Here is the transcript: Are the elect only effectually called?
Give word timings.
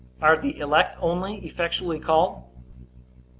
Are 0.19 0.35
the 0.35 0.57
elect 0.57 0.95
only 0.99 1.45
effectually 1.45 1.99
called? 1.99 2.43